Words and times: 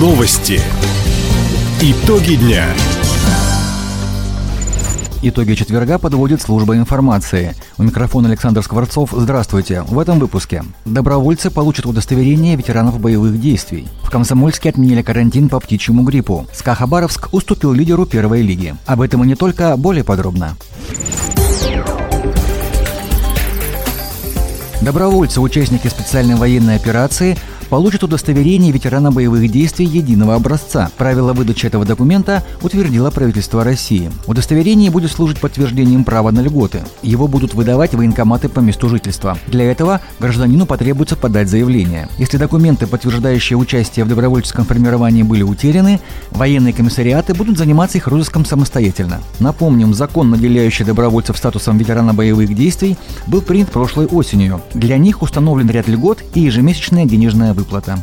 Новости. 0.00 0.58
Итоги 1.82 2.36
дня. 2.36 2.64
Итоги 5.20 5.52
четверга 5.52 5.98
подводит 5.98 6.40
служба 6.40 6.74
информации. 6.76 7.54
У 7.76 7.82
микрофона 7.82 8.30
Александр 8.30 8.62
Скворцов. 8.62 9.10
Здравствуйте. 9.12 9.82
В 9.82 9.98
этом 9.98 10.18
выпуске. 10.18 10.64
Добровольцы 10.86 11.50
получат 11.50 11.84
удостоверение 11.84 12.56
ветеранов 12.56 12.98
боевых 12.98 13.38
действий. 13.38 13.88
В 14.02 14.08
Комсомольске 14.08 14.70
отменили 14.70 15.02
карантин 15.02 15.50
по 15.50 15.60
птичьему 15.60 16.02
гриппу. 16.02 16.46
СКА 16.50 16.74
Хабаровск 16.74 17.34
уступил 17.34 17.74
лидеру 17.74 18.06
первой 18.06 18.40
лиги. 18.40 18.74
Об 18.86 19.02
этом 19.02 19.22
и 19.24 19.26
не 19.26 19.34
только, 19.34 19.76
более 19.76 20.02
подробно. 20.02 20.56
Добровольцы, 24.80 25.42
участники 25.42 25.88
специальной 25.88 26.36
военной 26.36 26.76
операции, 26.76 27.36
получат 27.70 28.02
удостоверение 28.02 28.72
ветерана 28.72 29.12
боевых 29.12 29.50
действий 29.50 29.86
единого 29.86 30.34
образца. 30.34 30.90
Правила 30.98 31.32
выдачи 31.32 31.66
этого 31.66 31.86
документа 31.86 32.42
утвердило 32.62 33.10
правительство 33.10 33.62
России. 33.64 34.10
Удостоверение 34.26 34.90
будет 34.90 35.12
служить 35.12 35.38
подтверждением 35.38 36.04
права 36.04 36.32
на 36.32 36.40
льготы. 36.40 36.80
Его 37.02 37.28
будут 37.28 37.54
выдавать 37.54 37.94
военкоматы 37.94 38.48
по 38.48 38.58
месту 38.58 38.88
жительства. 38.88 39.38
Для 39.46 39.70
этого 39.70 40.00
гражданину 40.18 40.66
потребуется 40.66 41.16
подать 41.16 41.48
заявление. 41.48 42.08
Если 42.18 42.36
документы, 42.36 42.88
подтверждающие 42.88 43.56
участие 43.56 44.04
в 44.04 44.08
добровольческом 44.08 44.64
формировании, 44.64 45.22
были 45.22 45.44
утеряны, 45.44 46.00
военные 46.32 46.72
комиссариаты 46.72 47.34
будут 47.34 47.56
заниматься 47.56 47.98
их 47.98 48.08
розыском 48.08 48.44
самостоятельно. 48.44 49.20
Напомним, 49.38 49.94
закон, 49.94 50.30
наделяющий 50.30 50.84
добровольцев 50.84 51.36
статусом 51.36 51.78
ветерана 51.78 52.14
боевых 52.14 52.52
действий, 52.52 52.98
был 53.28 53.42
принят 53.42 53.70
прошлой 53.70 54.06
осенью. 54.06 54.60
Для 54.74 54.98
них 54.98 55.22
установлен 55.22 55.70
ряд 55.70 55.86
льгот 55.86 56.18
и 56.34 56.40
ежемесячная 56.40 57.04
денежная 57.04 57.54
выплата. 57.60 57.98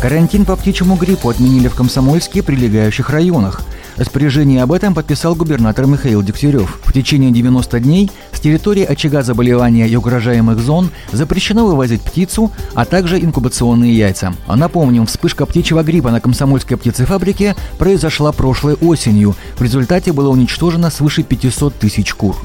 Карантин 0.00 0.44
по 0.44 0.54
птичьему 0.54 0.96
гриппу 0.96 1.28
отменили 1.28 1.68
в 1.68 1.74
Комсомольске 1.74 2.38
и 2.38 2.42
прилегающих 2.42 3.10
районах. 3.10 3.62
Распоряжение 3.96 4.62
об 4.62 4.70
этом 4.70 4.94
подписал 4.94 5.34
губернатор 5.34 5.86
Михаил 5.86 6.22
Дегтярев. 6.22 6.78
В 6.84 6.92
течение 6.92 7.32
90 7.32 7.80
дней 7.80 8.08
с 8.32 8.38
территории 8.38 8.84
очага 8.84 9.22
заболевания 9.22 9.88
и 9.88 9.96
угрожаемых 9.96 10.60
зон 10.60 10.90
запрещено 11.10 11.66
вывозить 11.66 12.02
птицу, 12.02 12.52
а 12.74 12.84
также 12.84 13.18
инкубационные 13.18 13.96
яйца. 13.96 14.34
А 14.46 14.54
напомним, 14.54 15.04
вспышка 15.06 15.46
птичьего 15.46 15.82
гриппа 15.82 16.12
на 16.12 16.20
Комсомольской 16.20 16.76
птицефабрике 16.76 17.56
произошла 17.76 18.30
прошлой 18.30 18.74
осенью. 18.74 19.34
В 19.56 19.62
результате 19.62 20.12
было 20.12 20.28
уничтожено 20.28 20.90
свыше 20.90 21.24
500 21.24 21.74
тысяч 21.74 22.14
кур. 22.14 22.36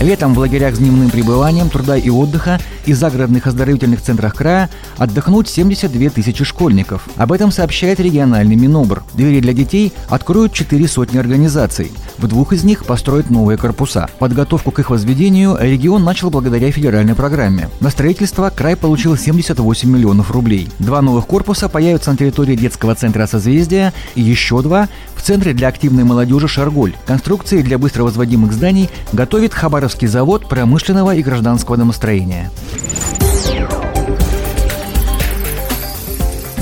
Летом 0.00 0.32
в 0.32 0.38
лагерях 0.38 0.76
с 0.76 0.78
дневным 0.78 1.10
пребыванием, 1.10 1.68
труда 1.70 1.96
и 1.96 2.08
отдыха 2.08 2.60
и 2.86 2.92
загородных 2.92 3.48
оздоровительных 3.48 4.00
центрах 4.00 4.34
края 4.34 4.70
отдохнут 4.96 5.48
72 5.48 6.10
тысячи 6.10 6.44
школьников. 6.44 7.08
Об 7.16 7.32
этом 7.32 7.50
сообщает 7.50 7.98
региональный 7.98 8.54
Минобр. 8.54 9.02
Двери 9.14 9.40
для 9.40 9.52
детей 9.52 9.92
откроют 10.08 10.52
4 10.52 10.86
сотни 10.86 11.18
организаций. 11.18 11.90
В 12.18 12.26
двух 12.26 12.52
из 12.52 12.64
них 12.64 12.84
построят 12.84 13.30
новые 13.30 13.56
корпуса. 13.56 14.08
Подготовку 14.18 14.72
к 14.72 14.80
их 14.80 14.90
возведению 14.90 15.56
регион 15.58 16.02
начал 16.02 16.30
благодаря 16.30 16.72
федеральной 16.72 17.14
программе. 17.14 17.68
На 17.80 17.90
строительство 17.90 18.50
край 18.50 18.74
получил 18.74 19.16
78 19.16 19.88
миллионов 19.88 20.32
рублей. 20.32 20.68
Два 20.80 21.00
новых 21.00 21.26
корпуса 21.26 21.68
появятся 21.68 22.10
на 22.10 22.16
территории 22.16 22.56
детского 22.56 22.96
центра 22.96 23.26
«Созвездия» 23.26 23.92
и 24.16 24.20
еще 24.20 24.62
два 24.62 24.88
в 25.14 25.22
Центре 25.22 25.52
для 25.52 25.68
активной 25.68 26.04
молодежи 26.04 26.48
«Шарголь». 26.48 26.94
Конструкции 27.06 27.62
для 27.62 27.78
быстро 27.78 28.02
возводимых 28.02 28.52
зданий 28.52 28.90
готовит 29.12 29.54
Хабаровский 29.54 30.08
завод 30.08 30.48
промышленного 30.48 31.14
и 31.14 31.22
гражданского 31.22 31.76
домостроения. 31.76 32.50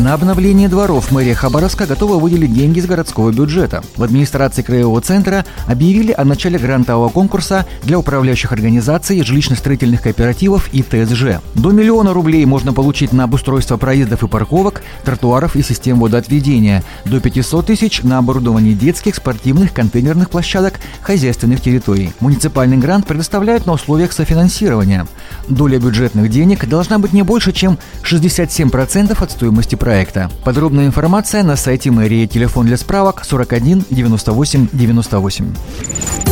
На 0.07 0.15
обновление 0.15 0.69
дворов 0.69 1.11
мэрия 1.11 1.35
Хабаровска 1.35 1.85
готова 1.85 2.21
выделить 2.21 2.55
деньги 2.55 2.79
из 2.79 2.87
городского 2.87 3.33
бюджета. 3.33 3.83
В 3.97 4.05
администрации 4.05 4.63
краевого 4.63 5.01
центра 5.01 5.45
объявили 5.67 6.13
о 6.13 6.25
начале 6.25 6.61
грантового 6.61 7.09
конкурса 7.09 7.67
для 7.83 7.99
управляющих 7.99 8.53
организаций, 8.53 9.21
жилищно-строительных 9.23 10.03
кооперативов 10.03 10.73
и 10.73 10.85
ТСЖ. 10.85 11.41
До 11.55 11.73
миллиона 11.73 12.13
рублей 12.15 12.47
можно 12.47 12.73
получить 12.73 13.13
на 13.13 13.25
обустройство 13.25 13.79
проездов 13.79 14.23
и 14.23 14.29
парковок, 14.29 14.83
тротуаров 15.05 15.57
и 15.57 15.63
систем 15.63 15.99
водоотведения. 15.99 16.85
До 17.05 17.19
500 17.19 17.67
тысяч 17.67 18.05
на 18.05 18.19
оборудование 18.19 18.75
детских, 18.75 19.17
спортивных, 19.17 19.73
контейнерных 19.73 20.31
площадок, 20.31 20.75
хозяйственных 21.03 21.61
территорий. 21.61 22.13
Муниципальный 22.21 22.77
грант 22.77 23.09
предоставляют 23.09 23.67
на 23.67 23.73
условиях 23.73 24.13
софинансирования. 24.13 25.09
Доля 25.49 25.81
бюджетных 25.81 26.31
денег 26.31 26.69
должна 26.69 27.01
быть 27.01 27.13
не 27.13 27.23
больше, 27.23 27.51
чем 27.51 27.77
67% 28.05 29.21
от 29.21 29.31
стоимости 29.33 29.75
проекта. 29.75 29.96
Подробная 30.45 30.85
информация 30.85 31.43
на 31.43 31.57
сайте 31.57 31.91
мэрии. 31.91 32.27
Телефон 32.27 32.67
для 32.67 32.77
справок 32.77 33.25
41 33.25 33.87
98 33.89 34.69
98. 34.71 36.26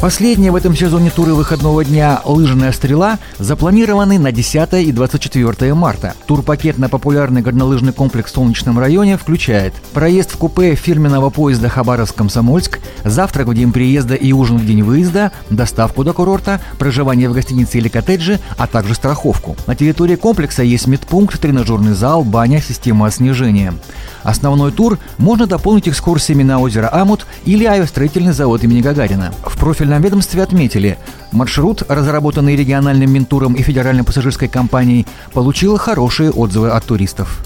Последняя 0.00 0.50
в 0.50 0.56
этом 0.56 0.74
сезоне 0.74 1.10
туры 1.10 1.34
выходного 1.34 1.84
дня 1.84 2.22
«Лыжная 2.24 2.72
стрела» 2.72 3.18
запланированы 3.38 4.18
на 4.18 4.32
10 4.32 4.72
и 4.88 4.92
24 4.92 5.74
марта. 5.74 6.14
Турпакет 6.26 6.78
на 6.78 6.88
популярный 6.88 7.42
горнолыжный 7.42 7.92
комплекс 7.92 8.30
в 8.30 8.34
Солнечном 8.34 8.78
районе 8.78 9.18
включает 9.18 9.74
проезд 9.92 10.30
в 10.30 10.38
купе 10.38 10.74
фирменного 10.74 11.28
поезда 11.28 11.68
Хабаровск-Комсомольск, 11.68 12.78
завтрак 13.04 13.48
в 13.48 13.54
день 13.54 13.72
приезда 13.72 14.14
и 14.14 14.32
ужин 14.32 14.56
в 14.56 14.64
день 14.64 14.82
выезда, 14.82 15.32
доставку 15.50 16.02
до 16.02 16.14
курорта, 16.14 16.62
проживание 16.78 17.28
в 17.28 17.34
гостинице 17.34 17.76
или 17.76 17.88
коттедже, 17.88 18.40
а 18.56 18.66
также 18.66 18.94
страховку. 18.94 19.54
На 19.66 19.76
территории 19.76 20.16
комплекса 20.16 20.62
есть 20.62 20.86
медпункт, 20.86 21.38
тренажерный 21.38 21.92
зал, 21.92 22.24
баня, 22.24 22.62
система 22.66 23.08
оснежения. 23.08 23.74
Основной 24.22 24.72
тур 24.72 24.98
можно 25.18 25.46
дополнить 25.46 25.88
экскурсиями 25.88 26.42
на 26.42 26.58
озеро 26.58 26.88
Амут 26.90 27.26
или 27.44 27.64
авиастроительный 27.64 28.32
завод 28.32 28.64
имени 28.64 28.80
Гагарина. 28.80 29.34
В 29.44 29.58
профильном 29.90 30.02
ведомстве 30.02 30.42
отметили, 30.42 30.98
маршрут, 31.32 31.82
разработанный 31.88 32.54
региональным 32.54 33.10
Минтуром 33.10 33.54
и 33.54 33.62
федеральной 33.62 34.04
пассажирской 34.04 34.48
компанией, 34.48 35.04
получил 35.32 35.76
хорошие 35.78 36.30
отзывы 36.30 36.70
от 36.70 36.84
туристов. 36.84 37.44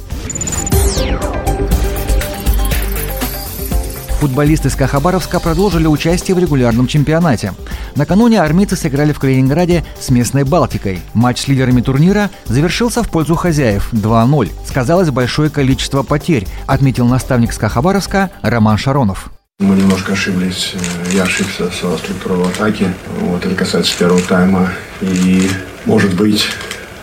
Футболисты 4.21 4.71
СКА 4.71 4.87
Хабаровска 4.87 5.41
продолжили 5.41 5.87
участие 5.87 6.35
в 6.35 6.39
регулярном 6.39 6.87
чемпионате. 6.87 7.53
Накануне 7.97 8.41
армейцы 8.41 8.77
сыграли 8.77 9.13
в 9.13 9.19
Калининграде 9.19 9.85
с 10.01 10.11
местной 10.11 10.45
Балтикой. 10.45 11.01
Матч 11.15 11.43
с 11.43 11.49
лидерами 11.49 11.81
турнира 11.81 12.31
завершился 12.47 13.03
в 13.03 13.11
пользу 13.11 13.37
хозяев 13.37 13.93
2-0. 13.93 14.51
Сказалось 14.67 15.11
большое 15.11 15.51
количество 15.51 16.03
потерь, 16.03 16.47
отметил 16.67 17.07
наставник 17.07 17.53
СКА 17.53 17.69
Хабаровска 17.69 18.31
Роман 18.43 18.79
Шаронов. 18.79 19.34
Мы 19.61 19.77
немножко 19.77 20.13
ошиблись. 20.13 20.73
Я 21.13 21.23
ошибся 21.23 21.71
со 21.71 21.97
структурой 21.97 22.49
атаки. 22.49 22.93
Вот 23.21 23.47
это 23.47 23.55
касается 23.55 23.97
первого 23.97 24.21
тайма. 24.21 24.73
И, 25.01 25.49
может 25.85 26.15
быть, 26.15 26.49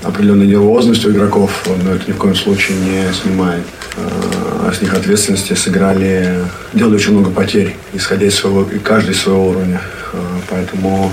определенная 0.03 0.47
нервозность 0.47 1.05
у 1.05 1.11
игроков, 1.11 1.65
но 1.83 1.93
это 1.93 2.07
ни 2.07 2.13
в 2.13 2.17
коем 2.17 2.35
случае 2.35 2.77
не 2.77 3.13
снимает 3.13 3.63
а 3.97 4.71
с 4.73 4.81
них 4.81 4.93
ответственности, 4.93 5.53
сыграли, 5.53 6.45
делали 6.73 6.95
очень 6.95 7.11
много 7.11 7.31
потерь, 7.31 7.75
исходя 7.93 8.27
из 8.27 8.35
своего, 8.35 8.63
и 8.63 8.79
каждый 8.79 9.11
из 9.11 9.21
своего 9.21 9.49
уровня. 9.49 9.81
А, 10.13 10.17
поэтому 10.49 11.11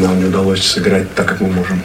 нам 0.00 0.18
не 0.18 0.26
удалось 0.26 0.62
сыграть 0.62 1.12
так, 1.14 1.28
как 1.28 1.40
мы 1.40 1.48
можем. 1.48 1.82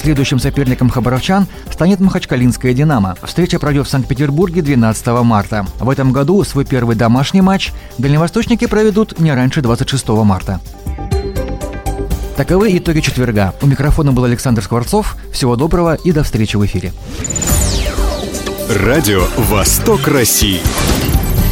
Следующим 0.00 0.38
соперником 0.38 0.90
хабаровчан 0.90 1.46
станет 1.70 2.00
Махачкалинская 2.00 2.72
«Динамо». 2.72 3.16
Встреча 3.22 3.58
пройдет 3.58 3.86
в 3.86 3.90
Санкт-Петербурге 3.90 4.62
12 4.62 5.06
марта. 5.24 5.66
В 5.80 5.90
этом 5.90 6.12
году 6.12 6.44
свой 6.44 6.64
первый 6.64 6.94
домашний 6.96 7.40
матч 7.40 7.72
дальневосточники 7.98 8.66
проведут 8.66 9.18
не 9.18 9.32
раньше 9.32 9.60
26 9.60 10.08
марта. 10.08 10.60
Таковы 12.36 12.78
итоги 12.78 13.00
четверга. 13.00 13.54
У 13.60 13.66
микрофона 13.66 14.12
был 14.12 14.22
Александр 14.24 14.62
Скворцов. 14.62 15.16
Всего 15.32 15.56
доброго 15.56 15.96
и 15.96 16.12
до 16.12 16.22
встречи 16.22 16.56
в 16.56 16.64
эфире. 16.64 16.92
Радио 18.68 19.24
«Восток 19.36 20.06
России». 20.06 20.60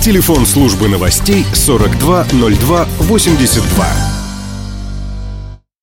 Телефон 0.01 0.47
службы 0.47 0.89
новостей 0.89 1.45
420282. 1.53 4.06